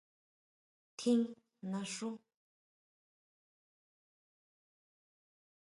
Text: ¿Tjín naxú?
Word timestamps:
¿Tjín 0.97 1.19
naxú? 1.71 2.09